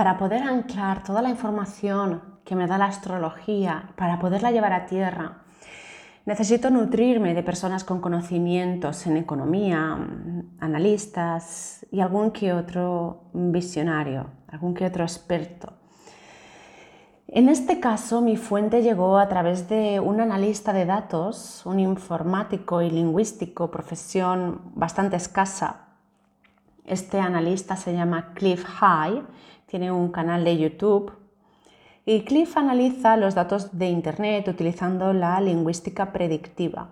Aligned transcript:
para 0.00 0.16
poder 0.16 0.42
anclar 0.42 1.02
toda 1.02 1.20
la 1.20 1.28
información 1.28 2.22
que 2.42 2.56
me 2.56 2.66
da 2.66 2.78
la 2.78 2.86
astrología, 2.86 3.90
para 3.96 4.18
poderla 4.18 4.50
llevar 4.50 4.72
a 4.72 4.86
tierra, 4.86 5.42
necesito 6.24 6.70
nutrirme 6.70 7.34
de 7.34 7.42
personas 7.42 7.84
con 7.84 8.00
conocimientos 8.00 9.06
en 9.06 9.18
economía, 9.18 9.98
analistas 10.58 11.84
y 11.90 12.00
algún 12.00 12.30
que 12.30 12.54
otro 12.54 13.24
visionario, 13.34 14.30
algún 14.48 14.72
que 14.72 14.86
otro 14.86 15.04
experto. 15.04 15.74
En 17.28 17.50
este 17.50 17.78
caso, 17.78 18.22
mi 18.22 18.38
fuente 18.38 18.82
llegó 18.82 19.18
a 19.18 19.28
través 19.28 19.68
de 19.68 20.00
un 20.00 20.22
analista 20.22 20.72
de 20.72 20.86
datos, 20.86 21.60
un 21.66 21.78
informático 21.78 22.80
y 22.80 22.88
lingüístico, 22.88 23.70
profesión 23.70 24.62
bastante 24.74 25.16
escasa. 25.16 25.88
Este 26.86 27.20
analista 27.20 27.76
se 27.76 27.92
llama 27.92 28.32
Cliff 28.32 28.64
High, 28.64 29.24
tiene 29.70 29.92
un 29.92 30.10
canal 30.10 30.44
de 30.44 30.58
YouTube 30.58 31.12
y 32.04 32.22
Cliff 32.24 32.56
analiza 32.56 33.16
los 33.16 33.36
datos 33.36 33.78
de 33.78 33.88
Internet 33.88 34.48
utilizando 34.48 35.12
la 35.12 35.40
lingüística 35.40 36.12
predictiva. 36.12 36.88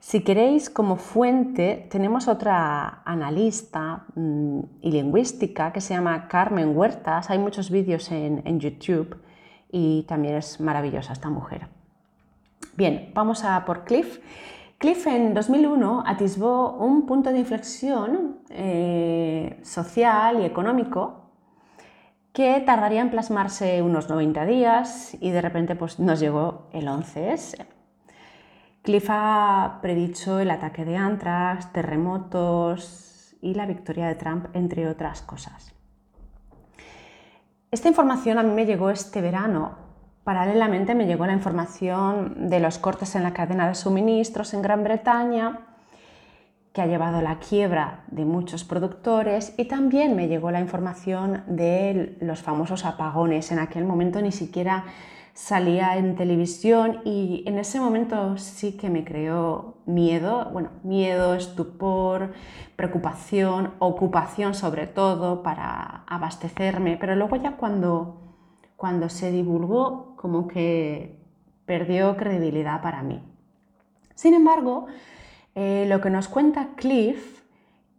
Si 0.00 0.22
queréis, 0.24 0.70
como 0.70 0.96
fuente, 0.96 1.86
tenemos 1.90 2.26
otra 2.26 3.02
analista 3.04 4.06
mm, 4.16 4.60
y 4.80 4.90
lingüística 4.90 5.72
que 5.72 5.80
se 5.80 5.94
llama 5.94 6.26
Carmen 6.26 6.76
Huertas. 6.76 7.30
Hay 7.30 7.38
muchos 7.38 7.70
vídeos 7.70 8.10
en, 8.10 8.58
YouTube 8.58 9.16
y 9.70 10.02
también 10.08 10.34
es 10.34 10.58
maravillosa 10.58 11.12
esta 11.12 11.28
mujer. 11.28 11.68
Bien, 12.76 13.12
vamos 13.14 13.44
a 13.44 13.64
por 13.64 13.84
Cliff. 13.84 14.18
Cliff 14.78 15.06
en 15.06 15.34
2001 15.34 16.02
atisbó 16.06 16.72
un 16.72 17.06
punto 17.06 17.30
de 17.30 17.38
inflexión 17.38 18.38
eh, 18.48 19.60
social 19.62 20.40
y 20.40 20.44
económico 20.46 21.29
que 22.32 22.60
tardaría 22.60 23.00
en 23.00 23.10
plasmarse 23.10 23.82
unos 23.82 24.08
90 24.08 24.46
días 24.46 25.16
y 25.20 25.30
de 25.30 25.40
repente 25.40 25.74
pues, 25.74 25.98
nos 25.98 26.20
llegó 26.20 26.68
el 26.72 26.86
11S. 26.86 27.66
Cliff 28.82 29.06
ha 29.10 29.78
predicho 29.82 30.38
el 30.38 30.50
ataque 30.50 30.84
de 30.84 30.96
Antrax, 30.96 31.72
terremotos 31.72 33.36
y 33.42 33.54
la 33.54 33.66
victoria 33.66 34.06
de 34.06 34.14
Trump, 34.14 34.46
entre 34.54 34.88
otras 34.88 35.22
cosas. 35.22 35.74
Esta 37.70 37.88
información 37.88 38.38
a 38.38 38.42
mí 38.42 38.52
me 38.52 38.66
llegó 38.66 38.90
este 38.90 39.20
verano. 39.20 39.76
Paralelamente 40.24 40.94
me 40.94 41.06
llegó 41.06 41.26
la 41.26 41.32
información 41.32 42.48
de 42.48 42.60
los 42.60 42.78
cortes 42.78 43.14
en 43.14 43.22
la 43.22 43.32
cadena 43.32 43.68
de 43.68 43.74
suministros 43.74 44.54
en 44.54 44.62
Gran 44.62 44.82
Bretaña, 44.82 45.69
que 46.72 46.82
ha 46.82 46.86
llevado 46.86 47.18
a 47.18 47.22
la 47.22 47.38
quiebra 47.38 48.04
de 48.08 48.24
muchos 48.24 48.64
productores, 48.64 49.54
y 49.56 49.64
también 49.64 50.14
me 50.14 50.28
llegó 50.28 50.50
la 50.50 50.60
información 50.60 51.42
de 51.48 52.16
los 52.20 52.42
famosos 52.42 52.84
apagones. 52.84 53.50
En 53.50 53.58
aquel 53.58 53.84
momento 53.84 54.22
ni 54.22 54.32
siquiera 54.32 54.84
salía 55.34 55.96
en 55.96 56.16
televisión 56.16 57.00
y 57.04 57.44
en 57.46 57.58
ese 57.58 57.80
momento 57.80 58.36
sí 58.36 58.76
que 58.76 58.90
me 58.90 59.04
creó 59.04 59.78
miedo, 59.86 60.50
bueno, 60.52 60.70
miedo, 60.82 61.34
estupor, 61.34 62.32
preocupación, 62.76 63.72
ocupación 63.78 64.54
sobre 64.54 64.86
todo 64.86 65.42
para 65.42 66.04
abastecerme, 66.06 66.96
pero 66.98 67.16
luego 67.16 67.36
ya 67.36 67.56
cuando, 67.56 68.36
cuando 68.76 69.08
se 69.08 69.32
divulgó 69.32 70.14
como 70.16 70.46
que 70.46 71.18
perdió 71.64 72.16
credibilidad 72.16 72.82
para 72.82 73.02
mí. 73.02 73.22
Sin 74.14 74.34
embargo, 74.34 74.86
eh, 75.54 75.86
lo 75.88 76.00
que 76.00 76.10
nos 76.10 76.28
cuenta 76.28 76.70
Cliff 76.76 77.40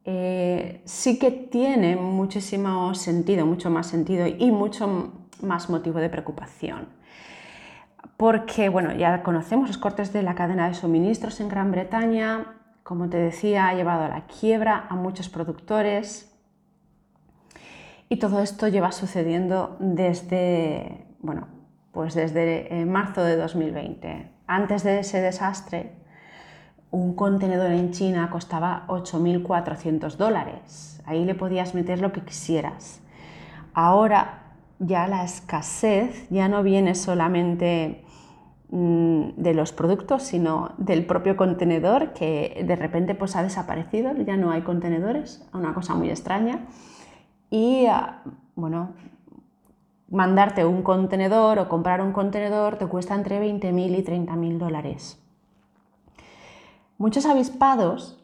eh, 0.04 0.82
sí 0.86 1.20
que 1.20 1.32
tiene 1.32 1.96
muchísimo 1.96 2.94
sentido, 2.96 3.46
mucho 3.46 3.70
más 3.70 3.88
sentido 3.88 4.26
y 4.28 4.52
mucho 4.52 5.14
más 5.42 5.70
motivo 5.70 6.00
de 6.00 6.10
preocupación. 6.10 6.88
Porque 8.18 8.70
bueno, 8.70 8.94
ya 8.94 9.24
conocemos 9.24 9.68
los 9.68 9.78
cortes 9.78 10.14
de 10.14 10.24
la 10.24 10.36
cadena 10.36 10.68
de 10.68 10.74
suministros 10.74 11.40
en 11.40 11.50
Gran 11.50 11.72
Bretaña, 11.72 12.56
como 12.84 13.10
te 13.10 13.18
decía, 13.18 13.68
ha 13.68 13.74
llevado 13.74 14.04
a 14.04 14.10
la 14.10 14.26
quiebra 14.26 14.88
a 14.90 14.96
muchos 14.96 15.30
productores. 15.30 16.28
Y 18.10 18.18
todo 18.18 18.42
esto 18.42 18.68
lleva 18.68 18.92
sucediendo 18.92 19.78
desde, 19.80 21.06
bueno, 21.20 21.48
pues 21.92 22.14
desde 22.14 22.82
eh, 22.82 22.86
marzo 22.86 23.24
de 23.24 23.38
2020. 23.38 24.32
Antes 24.48 24.84
de 24.84 25.00
ese 25.00 25.22
desastre, 25.22 26.01
un 26.92 27.16
contenedor 27.16 27.72
en 27.72 27.92
China 27.92 28.30
costaba 28.30 28.86
8.400 28.88 30.18
dólares. 30.18 31.02
Ahí 31.06 31.26
le 31.26 31.36
podías 31.36 31.74
meter 31.74 32.00
lo 32.00 32.12
que 32.12 32.22
quisieras. 32.22 33.02
Ahora 33.74 34.54
ya 34.80 35.08
la 35.08 35.24
escasez 35.24 36.28
ya 36.30 36.48
no 36.48 36.64
viene 36.64 36.96
solamente 36.96 38.04
Mm, 38.74 39.32
de 39.36 39.54
los 39.54 39.74
productos, 39.74 40.24
sino 40.24 40.72
del 40.78 41.06
propio 41.06 41.36
contenedor 41.36 42.14
que 42.14 42.64
de 42.66 42.78
repente 42.78 43.16
pues, 43.16 43.36
ha 43.36 43.44
desaparecido, 43.44 44.14
ya 44.16 44.38
no 44.38 44.50
hay 44.52 44.62
contenedores, 44.62 45.46
una 45.54 45.74
cosa 45.74 45.94
muy 45.94 46.10
extraña. 46.10 46.68
Y 47.50 47.86
ah, 47.88 48.22
bueno, 48.56 48.94
mandarte 50.10 50.64
un 50.64 50.84
contenedor 50.84 51.60
o 51.60 51.68
comprar 51.68 52.02
un 52.02 52.14
contenedor 52.14 52.78
te 52.78 52.88
cuesta 52.88 53.14
entre 53.14 53.42
20.000 53.42 54.00
y 54.00 54.04
30.000 54.06 54.58
dólares. 54.58 55.21
Muchos 57.02 57.26
avispados 57.26 58.20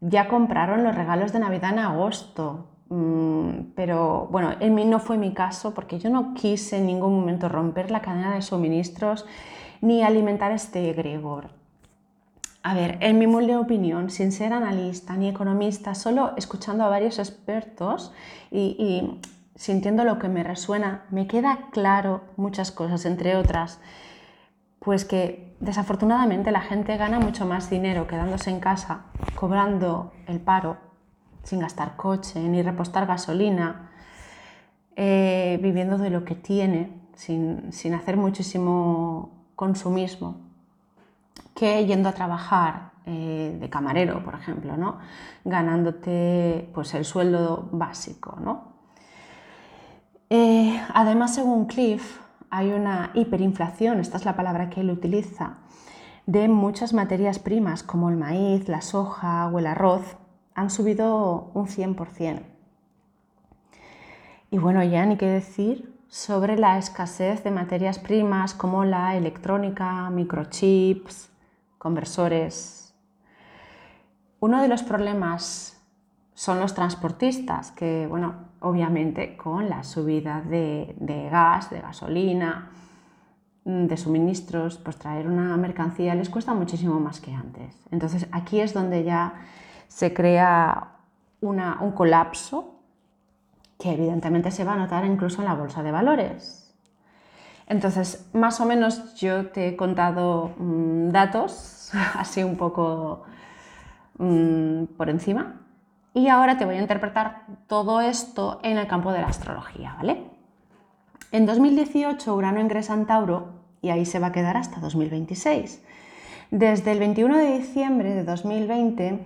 ya 0.00 0.28
compraron 0.28 0.84
los 0.84 0.94
regalos 0.94 1.32
de 1.32 1.40
Navidad 1.40 1.72
en 1.72 1.80
agosto, 1.80 2.68
mm, 2.88 3.72
pero 3.74 4.28
bueno, 4.30 4.52
en 4.60 4.76
mí 4.76 4.84
no 4.84 5.00
fue 5.00 5.18
mi 5.18 5.34
caso 5.34 5.74
porque 5.74 5.98
yo 5.98 6.08
no 6.08 6.32
quise 6.34 6.78
en 6.78 6.86
ningún 6.86 7.18
momento 7.18 7.48
romper 7.48 7.90
la 7.90 8.00
cadena 8.00 8.36
de 8.36 8.42
suministros 8.42 9.26
ni 9.80 10.04
alimentar 10.04 10.52
este 10.52 10.88
egregor. 10.88 11.50
A 12.62 12.74
ver, 12.74 12.96
en 13.00 13.18
mi 13.18 13.26
humilde 13.26 13.56
opinión, 13.56 14.10
sin 14.10 14.30
ser 14.30 14.52
analista 14.52 15.16
ni 15.16 15.28
economista, 15.28 15.96
solo 15.96 16.34
escuchando 16.36 16.84
a 16.84 16.90
varios 16.90 17.18
expertos 17.18 18.12
y, 18.52 19.18
sintiendo 19.56 20.04
lo 20.04 20.20
que 20.20 20.28
me 20.28 20.44
resuena, 20.44 21.02
me 21.10 21.26
queda 21.26 21.58
claro 21.72 22.20
muchas 22.36 22.70
cosas, 22.70 23.04
entre 23.04 23.34
otras, 23.34 23.80
pues 24.80 25.04
que 25.04 25.54
desafortunadamente 25.60 26.50
la 26.50 26.62
gente 26.62 26.96
gana 26.96 27.20
mucho 27.20 27.46
más 27.46 27.70
dinero 27.70 28.06
quedándose 28.06 28.50
en 28.50 28.60
casa, 28.60 29.02
cobrando 29.36 30.12
el 30.26 30.40
paro, 30.40 30.78
sin 31.44 31.60
gastar 31.60 31.96
coche 31.96 32.40
ni 32.40 32.62
repostar 32.62 33.06
gasolina, 33.06 33.90
eh, 34.96 35.58
viviendo 35.62 35.98
de 35.98 36.10
lo 36.10 36.24
que 36.24 36.34
tiene, 36.34 36.92
sin, 37.14 37.72
sin 37.72 37.94
hacer 37.94 38.16
muchísimo 38.16 39.46
consumismo 39.54 40.50
que 41.54 41.84
yendo 41.84 42.08
a 42.08 42.12
trabajar 42.12 42.92
eh, 43.06 43.56
de 43.60 43.68
camarero, 43.68 44.24
por 44.24 44.34
ejemplo, 44.34 44.76
¿no? 44.76 44.98
ganándote 45.44 46.70
pues, 46.72 46.94
el 46.94 47.04
sueldo 47.04 47.68
básico. 47.72 48.38
¿no? 48.40 48.72
Eh, 50.30 50.80
además, 50.94 51.34
según 51.34 51.66
Cliff, 51.66 52.20
hay 52.50 52.72
una 52.72 53.10
hiperinflación, 53.14 54.00
esta 54.00 54.16
es 54.16 54.24
la 54.24 54.36
palabra 54.36 54.70
que 54.70 54.80
él 54.80 54.90
utiliza, 54.90 55.58
de 56.26 56.48
muchas 56.48 56.92
materias 56.92 57.38
primas 57.38 57.82
como 57.82 58.10
el 58.10 58.16
maíz, 58.16 58.68
la 58.68 58.82
soja 58.82 59.46
o 59.48 59.58
el 59.58 59.66
arroz, 59.66 60.16
han 60.54 60.70
subido 60.70 61.50
un 61.54 61.66
100%. 61.66 62.42
Y 64.50 64.58
bueno, 64.58 64.82
ya 64.82 65.06
ni 65.06 65.16
qué 65.16 65.26
decir 65.26 65.96
sobre 66.08 66.58
la 66.58 66.76
escasez 66.76 67.44
de 67.44 67.52
materias 67.52 68.00
primas 68.00 68.52
como 68.52 68.84
la 68.84 69.16
electrónica, 69.16 70.10
microchips, 70.10 71.30
conversores. 71.78 72.94
Uno 74.40 74.60
de 74.60 74.68
los 74.68 74.82
problemas 74.82 75.79
son 76.40 76.58
los 76.58 76.72
transportistas, 76.72 77.70
que, 77.70 78.06
bueno, 78.08 78.32
obviamente 78.60 79.36
con 79.36 79.68
la 79.68 79.84
subida 79.84 80.40
de, 80.40 80.94
gas, 81.30 81.68
de 81.68 81.80
gasolina, 81.80 82.70
de 83.66 83.94
suministros, 83.98 84.78
pues 84.78 84.96
traer 84.96 85.26
una 85.26 85.54
mercancía 85.58 86.14
les 86.14 86.30
cuesta 86.30 86.54
muchísimo 86.54 86.98
más 86.98 87.20
que 87.20 87.34
antes. 87.34 87.76
Entonces 87.90 88.26
aquí 88.32 88.58
es 88.58 88.72
donde 88.72 89.04
ya 89.04 89.34
se 89.88 90.14
crea 90.14 90.92
un 91.42 91.92
colapso 91.94 92.76
que 93.78 93.92
evidentemente 93.92 94.50
se 94.50 94.64
va 94.64 94.72
a 94.72 94.76
notar 94.76 95.04
incluso 95.04 95.42
en 95.42 95.44
la 95.48 95.54
bolsa 95.54 95.82
de 95.82 95.92
valores. 95.92 96.74
Entonces, 97.66 98.30
más 98.32 98.62
o 98.62 98.64
menos 98.64 99.14
yo 99.16 99.48
te 99.48 99.68
he 99.68 99.76
contado 99.76 100.54
mm, 100.56 101.10
datos, 101.10 101.90
así 102.14 102.42
un 102.42 102.56
poco 102.56 103.24
mm, 104.16 104.84
por 104.96 105.10
encima, 105.10 105.66
y 106.14 106.28
ahora 106.28 106.58
te 106.58 106.64
voy 106.64 106.76
a 106.76 106.80
interpretar 106.80 107.44
todo 107.66 108.00
esto 108.00 108.60
en 108.62 108.78
el 108.78 108.86
campo 108.86 109.12
de 109.12 109.20
la 109.20 109.28
astrología, 109.28 109.94
¿vale? 109.96 110.24
En 111.32 111.46
2018 111.46 112.34
Urano 112.34 112.60
ingresa 112.60 112.94
en 112.94 113.06
Tauro 113.06 113.48
y 113.82 113.90
ahí 113.90 114.04
se 114.04 114.18
va 114.18 114.28
a 114.28 114.32
quedar 114.32 114.56
hasta 114.56 114.80
2026. 114.80 115.82
Desde 116.50 116.92
el 116.92 116.98
21 116.98 117.36
de 117.36 117.58
diciembre 117.58 118.14
de 118.14 118.24
2020 118.24 119.20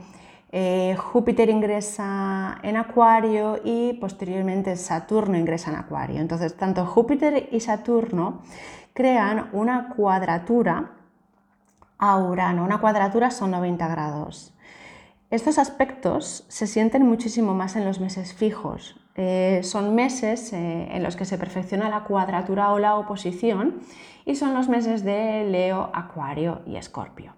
eh, 0.57 0.95
Júpiter 0.97 1.51
ingresa 1.51 2.59
en 2.63 2.77
Acuario 2.77 3.61
y 3.65 3.95
posteriormente 3.95 4.77
Saturno 4.77 5.37
ingresa 5.37 5.73
en 5.73 5.79
Acuario. 5.79 6.21
Entonces, 6.21 6.57
tanto 6.57 6.87
Júpiter 6.87 7.49
y 7.51 7.59
Saturno 7.59 8.43
crean 8.93 9.49
una 9.53 9.89
cuadratura 9.89 10.93
a 11.99 12.19
Urano. 12.19 12.63
Una 12.63 12.79
cuadratura 12.79 13.33
son 13.33 13.51
90 13.51 13.89
grados. 13.89 14.55
Estos 15.35 15.59
aspectos 15.59 16.45
se 16.47 16.69
sienten 16.69 17.05
muchísimo 17.05 17.55
más 17.55 17.75
en 17.75 17.85
los 17.85 17.99
meses 17.99 18.35
fijos. 18.35 18.95
Eh, 19.17 19.63
son 19.65 19.93
meses 19.93 20.53
eh, 20.53 20.87
en 20.93 21.03
los 21.03 21.17
que 21.17 21.25
se 21.25 21.39
perfecciona 21.39 21.89
la 21.89 22.05
cuadratura 22.05 22.71
o 22.71 22.79
la 22.79 22.95
oposición 22.95 23.81
y 24.25 24.37
son 24.37 24.55
los 24.55 24.69
meses 24.69 25.03
de 25.03 25.45
Leo, 25.51 25.91
Acuario 25.93 26.63
y 26.67 26.77
Escorpio. 26.77 27.35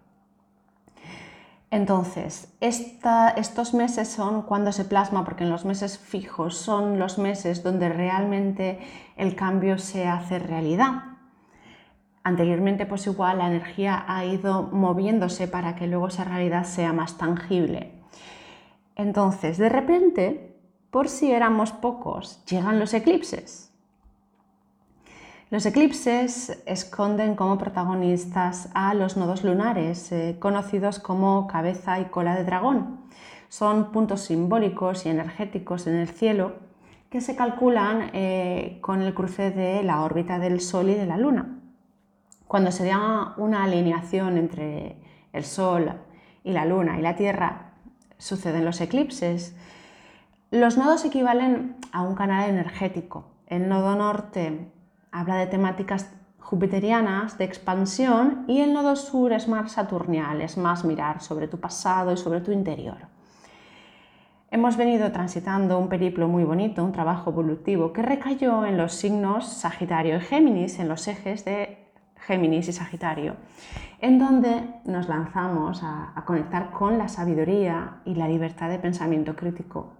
Entonces, 1.70 2.52
estos 2.60 3.72
meses 3.72 4.08
son 4.08 4.42
cuando 4.42 4.72
se 4.72 4.84
plasma, 4.84 5.24
porque 5.24 5.44
en 5.44 5.50
los 5.50 5.64
meses 5.64 5.98
fijos 5.98 6.54
son 6.54 6.98
los 6.98 7.16
meses 7.16 7.62
donde 7.62 7.88
realmente 7.88 8.78
el 9.16 9.34
cambio 9.34 9.78
se 9.78 10.06
hace 10.06 10.38
realidad. 10.38 11.15
Anteriormente, 12.26 12.86
pues 12.86 13.06
igual 13.06 13.38
la 13.38 13.46
energía 13.46 14.04
ha 14.08 14.24
ido 14.24 14.64
moviéndose 14.64 15.46
para 15.46 15.76
que 15.76 15.86
luego 15.86 16.08
esa 16.08 16.24
realidad 16.24 16.64
sea 16.64 16.92
más 16.92 17.18
tangible. 17.18 17.92
Entonces, 18.96 19.58
de 19.58 19.68
repente, 19.68 20.58
por 20.90 21.08
si 21.08 21.30
éramos 21.30 21.70
pocos, 21.70 22.44
llegan 22.46 22.80
los 22.80 22.94
eclipses. 22.94 23.70
Los 25.50 25.66
eclipses 25.66 26.60
esconden 26.66 27.36
como 27.36 27.58
protagonistas 27.58 28.70
a 28.74 28.92
los 28.94 29.16
nodos 29.16 29.44
lunares, 29.44 30.10
eh, 30.10 30.36
conocidos 30.40 30.98
como 30.98 31.46
cabeza 31.46 32.00
y 32.00 32.06
cola 32.06 32.34
de 32.34 32.42
dragón. 32.42 33.02
Son 33.48 33.92
puntos 33.92 34.22
simbólicos 34.22 35.06
y 35.06 35.10
energéticos 35.10 35.86
en 35.86 35.94
el 35.94 36.08
cielo 36.08 36.54
que 37.08 37.20
se 37.20 37.36
calculan 37.36 38.10
eh, 38.14 38.78
con 38.80 39.00
el 39.00 39.14
cruce 39.14 39.52
de 39.52 39.84
la 39.84 40.02
órbita 40.02 40.40
del 40.40 40.60
Sol 40.60 40.90
y 40.90 40.94
de 40.94 41.06
la 41.06 41.18
Luna. 41.18 41.60
Cuando 42.48 42.70
se 42.70 42.86
da 42.86 43.34
una 43.36 43.64
alineación 43.64 44.38
entre 44.38 44.96
el 45.32 45.44
Sol 45.44 45.92
y 46.44 46.52
la 46.52 46.64
Luna 46.64 46.98
y 46.98 47.02
la 47.02 47.16
Tierra, 47.16 47.72
suceden 48.18 48.64
los 48.64 48.80
eclipses. 48.80 49.56
Los 50.50 50.78
nodos 50.78 51.04
equivalen 51.04 51.76
a 51.92 52.02
un 52.02 52.14
canal 52.14 52.48
energético. 52.48 53.24
El 53.46 53.68
nodo 53.68 53.96
norte 53.96 54.70
habla 55.10 55.36
de 55.36 55.46
temáticas 55.46 56.12
jupiterianas 56.38 57.38
de 57.38 57.44
expansión 57.44 58.44
y 58.46 58.60
el 58.60 58.72
nodo 58.72 58.94
sur 58.94 59.32
es 59.32 59.48
más 59.48 59.72
saturnial, 59.72 60.40
es 60.40 60.56
más 60.56 60.84
mirar 60.84 61.20
sobre 61.20 61.48
tu 61.48 61.58
pasado 61.58 62.12
y 62.12 62.16
sobre 62.16 62.40
tu 62.40 62.52
interior. 62.52 63.08
Hemos 64.52 64.76
venido 64.76 65.10
transitando 65.10 65.76
un 65.76 65.88
periplo 65.88 66.28
muy 66.28 66.44
bonito, 66.44 66.84
un 66.84 66.92
trabajo 66.92 67.30
evolutivo 67.30 67.92
que 67.92 68.02
recayó 68.02 68.64
en 68.64 68.76
los 68.76 68.92
signos 68.92 69.48
Sagitario 69.48 70.18
y 70.18 70.20
Géminis, 70.20 70.78
en 70.78 70.86
los 70.86 71.08
ejes 71.08 71.44
de 71.44 71.85
Géminis 72.26 72.68
y 72.68 72.72
Sagitario, 72.72 73.36
en 74.00 74.18
donde 74.18 74.68
nos 74.84 75.08
lanzamos 75.08 75.82
a, 75.82 76.12
conectar 76.26 76.72
con 76.72 76.98
la 76.98 77.08
sabiduría 77.08 77.98
y 78.04 78.16
la 78.16 78.26
libertad 78.26 78.68
de 78.68 78.80
pensamiento 78.80 79.36
crítico. 79.36 79.92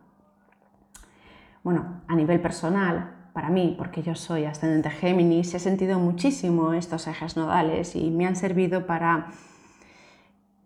Bueno, 1.62 2.02
a 2.08 2.17
nivel 2.17 2.40
personal, 2.40 3.12
para 3.32 3.49
mí, 3.49 3.75
porque 3.78 4.02
yo 4.02 4.14
soy 4.14 4.44
ascendente 4.44 4.90
Géminis, 4.90 5.55
he 5.55 5.61
sentido 5.61 6.00
muchísimo 6.00 6.73
estos 6.73 7.06
ejes 7.06 7.37
nodales 7.37 7.94
y 7.94 8.11
me 8.11 8.26
han 8.26 8.34
servido 8.34 8.87
para, 8.87 9.29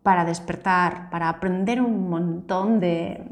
para 0.03 0.25
despertar, 0.25 1.11
para 1.11 1.29
aprender 1.29 1.83
un 1.83 2.09
montón 2.09 2.81
de, 2.81 3.27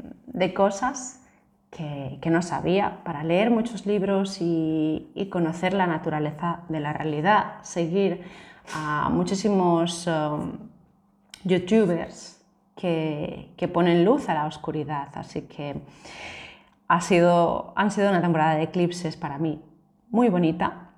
cosas 0.55 1.21
que, 1.69 2.29
no 2.29 2.41
sabía, 2.41 3.03
para 3.03 3.23
leer 3.23 3.51
muchos 3.51 3.85
libros 3.85 4.37
y, 4.41 5.29
conocer 5.31 5.73
la 5.73 5.87
naturaleza 5.87 6.61
de 6.69 6.79
la 6.79 6.93
realidad, 6.93 7.61
seguir 7.61 8.23
a 8.73 9.09
muchísimos 9.09 10.07
um, 10.07 10.53
youtubers 11.43 12.41
que, 12.75 13.51
que 13.57 13.67
ponen 13.67 14.05
luz 14.05 14.29
a 14.29 14.33
la 14.33 14.45
oscuridad. 14.45 15.09
Así 15.13 15.43
que 15.43 15.81
ha 16.87 17.01
sido, 17.01 17.73
han 17.75 17.91
sido 17.91 18.09
una 18.09 18.21
temporada 18.21 18.55
de 18.55 18.63
eclipses 18.63 19.15
para 19.15 19.37
mí 19.37 19.61
muy 20.09 20.29
bonita. 20.29 20.89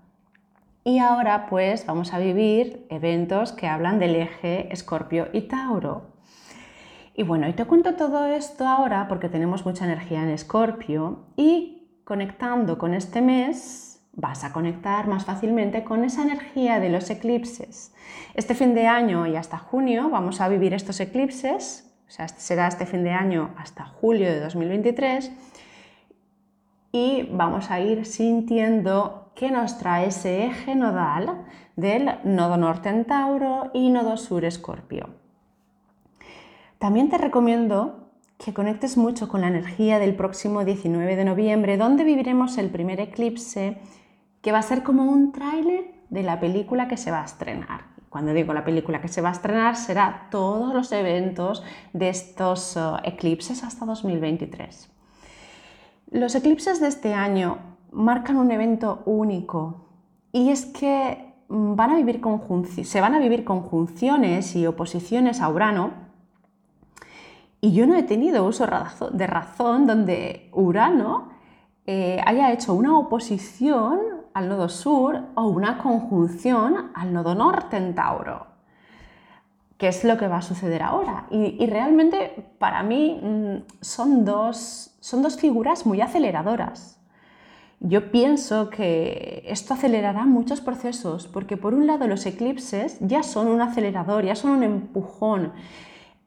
Y 0.84 1.00
ahora 1.00 1.46
pues 1.48 1.86
vamos 1.86 2.14
a 2.14 2.20
vivir 2.20 2.88
eventos 2.90 3.52
que 3.52 3.68
hablan 3.68 4.00
del 4.00 4.16
eje 4.16 4.74
Escorpio 4.74 5.28
y 5.32 5.42
Tauro. 5.42 6.11
Y 7.14 7.24
bueno, 7.24 7.48
y 7.48 7.54
te 7.54 7.66
cuento 7.66 7.96
todo 7.96 8.26
esto 8.26 8.68
ahora 8.68 9.08
porque 9.08 9.30
tenemos 9.30 9.66
mucha 9.66 9.86
energía 9.86 10.24
en 10.24 10.30
Escorpio 10.30 11.26
y 11.36 12.02
conectando 12.06 12.78
con 12.78 12.94
este 12.94 13.22
mes 13.22 13.92
vas 14.14 14.44
a 14.44 14.52
conectar 14.52 15.08
más 15.08 15.26
fácilmente 15.26 15.84
con 15.84 16.04
esa 16.04 16.24
energía 16.24 16.80
de 16.80 16.90
los 16.90 17.10
eclipses. 17.10 17.94
Este 18.34 18.56
fin 18.56 18.74
de 18.74 18.88
año 18.88 19.28
y 19.28 19.36
hasta 19.36 19.58
junio 19.58 20.10
vamos 20.10 20.42
a 20.42 20.50
vivir 20.50 20.74
estos 20.74 21.00
eclipses, 21.00 21.94
o 22.08 22.12
sea, 22.12 22.28
será 22.28 22.68
este 22.68 22.86
fin 22.86 23.04
de 23.04 23.12
año 23.12 23.52
hasta 23.58 23.86
julio 23.86 24.30
de 24.30 24.40
2023 24.42 25.32
y 26.92 27.24
vamos 27.32 27.72
a 27.72 27.80
ir 27.80 28.06
sintiendo 28.06 29.32
qué 29.36 29.50
nos 29.50 29.78
trae 29.78 30.08
ese 30.08 30.46
eje 30.46 30.76
nodal 30.76 31.46
del 31.78 32.12
nodo 32.26 32.58
norte 32.58 32.90
en 32.90 33.06
Tauro 33.06 33.72
y 33.74 33.90
nodo 33.90 34.18
sur 34.18 34.44
Escorpio. 34.44 35.21
También 36.82 37.10
te 37.10 37.20
recomiendo 37.20 38.10
que 38.40 38.56
conectes 38.56 38.98
mucho 38.98 39.28
con 39.28 39.42
la 39.42 39.50
energía 39.50 40.00
del 40.00 40.16
próximo 40.16 40.66
19 40.66 41.16
de 41.16 41.26
noviembre, 41.26 41.78
donde 41.78 42.04
viviremos 42.04 42.58
el 42.58 42.72
primer 42.72 43.00
eclipse, 43.00 43.78
que 44.42 44.52
va 44.52 44.58
a 44.58 44.64
ser 44.64 44.82
como 44.82 45.04
un 45.04 45.32
tráiler 45.32 45.94
de 46.10 46.24
la 46.24 46.40
película 46.40 46.88
que 46.88 46.98
se 46.98 47.12
va 47.12 47.22
a 47.22 47.26
estrenar. 47.26 47.82
Cuando 48.10 48.34
digo 48.34 48.52
la 48.52 48.66
película 48.66 49.00
que 49.00 49.10
se 49.10 49.22
va 49.22 49.30
a 49.30 49.34
estrenar, 49.34 49.76
será 49.76 50.28
todos 50.32 50.74
los 50.74 50.92
eventos 50.92 51.64
de 51.94 52.10
estos 52.10 52.76
uh, 52.76 52.98
eclipses 53.04 53.64
hasta 53.64 53.86
2023. 53.86 54.90
Los 56.10 56.34
eclipses 56.34 56.82
de 56.82 56.88
este 56.88 57.14
año 57.14 57.60
marcan 57.92 58.38
un 58.38 58.50
evento 58.50 59.04
único 59.06 59.86
y 60.32 60.50
es 60.50 60.66
que 60.66 61.36
mm, 61.48 61.76
van 61.76 61.92
a 61.92 61.96
vivir 61.96 62.22
se 62.84 63.02
van 63.02 63.14
a 63.14 63.20
vivir 63.20 63.44
conjunciones 63.44 64.56
y 64.56 64.66
oposiciones 64.66 65.42
a 65.42 65.50
Urano 65.50 66.10
y 67.62 67.74
yo 67.74 67.88
no 67.88 67.96
he 67.96 68.04
tenido 68.04 68.46
uso 68.46 68.68
de 69.12 69.28
razón 69.28 69.88
donde 69.88 70.50
Urano 70.52 71.30
eh, 71.86 72.20
haya 72.26 72.52
hecho 72.52 72.74
una 72.74 72.98
oposición 72.98 74.00
al 74.34 74.50
nodo 74.50 74.68
sur 74.68 75.22
o 75.36 75.48
una 75.48 75.78
conjunción 75.78 76.92
al 76.94 77.14
nodo 77.14 77.36
norte 77.36 77.78
en 77.78 77.96
Tauro 77.96 78.52
que 79.82 79.88
es 79.88 80.04
lo 80.04 80.16
que 80.16 80.28
va 80.28 80.38
a 80.38 80.42
suceder 80.44 80.84
ahora. 80.84 81.26
Y, 81.32 81.66
realmente 81.66 82.46
para 82.60 82.84
mí 82.84 83.20
mm, 83.20 83.56
son 83.82 84.26
dos, 84.26 84.96
son 85.00 85.24
dos 85.24 85.38
figuras 85.38 85.88
muy 85.88 86.02
aceleradoras. 86.02 87.00
Yo 87.80 88.12
pienso 88.12 88.70
que 88.70 89.44
esto 89.48 89.74
acelerará 89.74 90.26
muchos 90.26 90.62
procesos, 90.62 91.28
porque 91.28 91.58
por 91.58 91.74
un 91.74 91.88
lado 91.88 92.06
los 92.06 92.28
eclipses 92.28 93.00
ya 93.00 93.24
son 93.24 93.48
un 93.48 93.60
acelerador, 93.60 94.24
ya 94.24 94.36
son 94.36 94.52
un 94.52 94.62
empujón. 94.62 95.52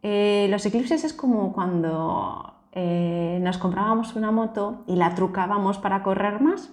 Eh, 0.04 0.46
los 0.50 0.64
eclipses 0.64 1.02
es 1.02 1.12
como 1.12 1.52
cuando 1.52 2.54
eh, 2.70 3.40
nos 3.42 3.58
comprábamos 3.58 4.14
una 4.14 4.30
moto 4.30 4.84
y 4.86 4.94
la 4.94 5.16
trucábamos 5.16 5.78
para 5.78 6.04
correr 6.04 6.40
más. 6.40 6.70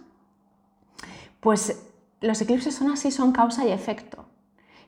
Pues 1.39 1.91
los 2.21 2.39
eclipses 2.41 2.75
son 2.75 2.91
así, 2.91 3.09
son 3.09 3.31
causa 3.31 3.65
y 3.65 3.71
efecto 3.71 4.25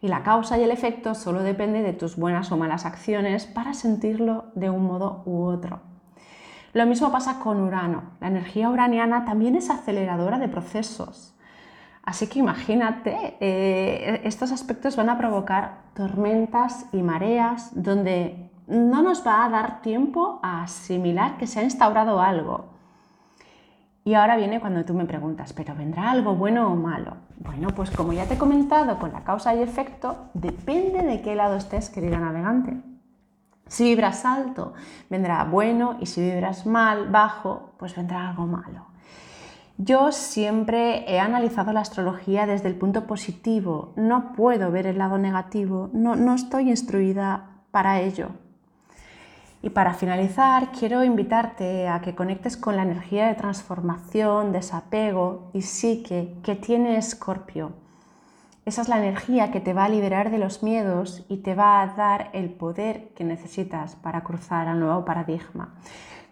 y 0.03 0.09
la 0.09 0.21
causa 0.21 0.57
y 0.57 0.63
el 0.63 0.71
efecto 0.71 1.15
solo 1.15 1.43
depende 1.43 1.81
de 1.81 1.93
tus 1.93 2.17
buenas 2.17 2.51
o 2.51 2.57
malas 2.57 2.85
acciones 2.85 3.45
para 3.45 3.73
sentirlo 3.73 4.51
de 4.53 4.69
un 4.69 4.83
modo 4.83 5.23
u 5.25 5.45
otro. 5.45 5.79
Lo 6.73 6.85
mismo 6.85 7.09
pasa 7.09 7.39
con 7.39 7.61
Urano. 7.61 8.03
La 8.19 8.27
energía 8.27 8.69
uraniana 8.69 9.23
también 9.23 9.55
es 9.55 9.69
aceleradora 9.69 10.39
de 10.39 10.49
procesos. 10.49 11.33
Así 12.03 12.27
que 12.27 12.39
imagínate, 12.39 13.37
eh, 13.39 14.21
estos 14.25 14.51
aspectos 14.51 14.97
van 14.97 15.09
a 15.09 15.17
provocar 15.17 15.83
tormentas 15.93 16.85
y 16.91 17.01
mareas 17.01 17.71
donde 17.81 18.49
no 18.67 19.01
nos 19.01 19.25
va 19.25 19.45
a 19.45 19.49
dar 19.49 19.81
tiempo 19.81 20.39
a 20.43 20.63
asimilar 20.63 21.37
que 21.37 21.47
se 21.47 21.61
ha 21.61 21.63
instaurado 21.63 22.21
algo. 22.21 22.73
Y 24.05 24.15
ahora 24.15 24.35
viene 24.35 24.59
cuando 24.59 24.83
tú 24.83 24.93
me 24.93 25.05
preguntas, 25.05 25.53
¿pero 25.53 25.75
vendrá 25.75 26.11
algo 26.11 26.35
bueno 26.35 26.67
o 26.67 26.75
malo? 26.75 27.15
Bueno, 27.37 27.69
pues 27.69 27.89
como 27.89 28.11
ya 28.11 28.25
te 28.25 28.33
he 28.33 28.37
comentado 28.37 28.99
con 28.99 29.13
la 29.13 29.23
causa 29.23 29.55
y 29.55 29.61
efecto, 29.61 30.29
depende 30.33 31.03
de 31.03 31.21
qué 31.21 31.35
lado 31.35 31.55
estés, 31.55 31.89
querida 31.89 32.19
navegante. 32.19 32.81
Si 33.67 33.85
vibras 33.85 34.25
alto, 34.25 34.73
vendrá 35.09 35.45
bueno 35.45 35.95
y 36.01 36.05
si 36.07 36.21
vibras 36.21 36.65
mal, 36.65 37.07
bajo, 37.09 37.71
pues 37.77 37.95
vendrá 37.95 38.29
algo 38.29 38.45
malo. 38.45 38.92
Yo 39.77 40.11
siempre 40.11 41.03
he 41.11 41.19
analizado 41.19 41.73
la 41.73 41.81
astrología 41.81 42.45
desde 42.45 42.67
el 42.67 42.75
punto 42.75 43.07
positivo, 43.07 43.93
no 43.95 44.33
puedo 44.33 44.71
ver 44.71 44.85
el 44.85 44.99
lado 44.99 45.17
negativo, 45.17 45.89
no, 45.93 46.15
no 46.15 46.35
estoy 46.35 46.69
instruida 46.69 47.49
para 47.71 47.99
ello. 47.99 48.29
Y 49.63 49.71
para 49.71 49.93
finalizar, 49.93 50.71
quiero 50.77 51.03
invitarte 51.03 51.87
a 51.87 52.01
que 52.01 52.13
conectes 52.13 52.55
con 52.55 52.75
la 52.75 52.83
energía 52.83 53.27
de 53.27 53.33
transformación, 53.33 54.51
desapego 54.51 55.49
y 55.53 55.63
psique 55.63 56.35
que 56.43 56.55
tiene 56.55 56.97
Escorpio. 56.97 57.71
Esa 58.65 58.81
es 58.81 58.89
la 58.89 58.99
energía 58.99 59.51
que 59.51 59.59
te 59.59 59.73
va 59.73 59.85
a 59.85 59.89
liberar 59.89 60.31
de 60.31 60.37
los 60.37 60.63
miedos 60.63 61.25
y 61.29 61.37
te 61.37 61.55
va 61.55 61.81
a 61.81 61.87
dar 61.95 62.29
el 62.33 62.49
poder 62.49 63.09
que 63.15 63.23
necesitas 63.23 63.95
para 63.95 64.23
cruzar 64.23 64.67
al 64.67 64.79
nuevo 64.79 65.03
paradigma. 65.03 65.73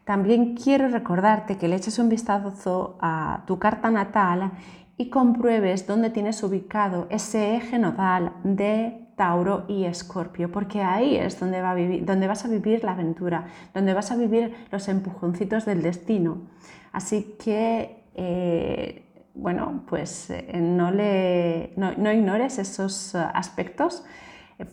También 0.05 0.55
quiero 0.55 0.87
recordarte 0.87 1.57
que 1.57 1.67
le 1.67 1.75
eches 1.75 1.99
un 1.99 2.09
vistazo 2.09 2.97
a 3.01 3.43
tu 3.45 3.59
carta 3.59 3.91
natal 3.91 4.51
y 4.97 5.09
compruebes 5.09 5.87
dónde 5.87 6.09
tienes 6.09 6.43
ubicado 6.43 7.07
ese 7.09 7.55
eje 7.55 7.79
nodal 7.79 8.33
de 8.43 9.07
Tauro 9.15 9.65
y 9.67 9.85
Escorpio, 9.85 10.51
porque 10.51 10.81
ahí 10.81 11.15
es 11.15 11.39
donde, 11.39 11.61
va 11.61 11.71
a 11.71 11.75
vivir, 11.75 12.05
donde 12.05 12.27
vas 12.27 12.43
a 12.45 12.47
vivir 12.47 12.83
la 12.83 12.93
aventura, 12.93 13.45
donde 13.73 13.93
vas 13.93 14.11
a 14.11 14.15
vivir 14.15 14.55
los 14.71 14.87
empujoncitos 14.87 15.65
del 15.65 15.83
destino. 15.83 16.49
Así 16.91 17.35
que, 17.43 18.03
eh, 18.15 19.05
bueno, 19.35 19.83
pues 19.87 20.31
eh, 20.31 20.59
no, 20.59 20.89
le, 20.91 21.73
no, 21.77 22.11
ignores 22.11 22.57
esos 22.57 23.13
eh, 23.13 23.19
aspectos, 23.33 24.03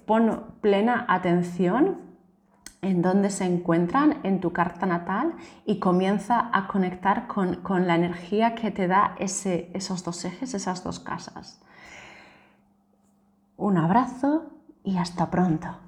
pon 0.06 0.44
plena 0.62 1.04
atención 1.08 2.07
en 2.82 3.02
dónde 3.02 3.30
se 3.30 3.44
encuentran 3.44 4.20
en 4.22 4.40
tu 4.40 4.52
carta 4.52 4.86
natal 4.86 5.34
y 5.66 5.78
comienza 5.78 6.50
a 6.52 6.68
conectar 6.68 7.26
con, 7.26 7.56
con 7.56 7.86
la 7.86 7.96
energía 7.96 8.54
que 8.54 8.70
te 8.70 8.86
da 8.86 9.16
ese, 9.18 9.70
esos 9.74 10.04
dos 10.04 10.24
ejes, 10.24 10.54
esas 10.54 10.84
dos 10.84 11.00
casas. 11.00 11.60
Un 13.56 13.78
abrazo 13.78 14.50
y 14.84 14.98
hasta 14.98 15.30
pronto. 15.30 15.87